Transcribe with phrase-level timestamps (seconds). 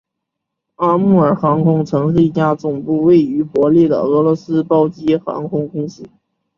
[0.77, 6.03] 阿穆尔航空曾是一家总部位于伯力的俄罗斯包机航空公司。